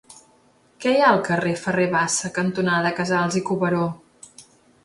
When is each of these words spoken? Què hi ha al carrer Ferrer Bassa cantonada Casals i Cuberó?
Què 0.85 0.93
hi 0.95 1.03
ha 1.03 1.09
al 1.17 1.21
carrer 1.27 1.51
Ferrer 1.65 1.85
Bassa 1.97 2.31
cantonada 2.39 2.93
Casals 3.01 3.39
i 3.41 3.45
Cuberó? 3.51 3.87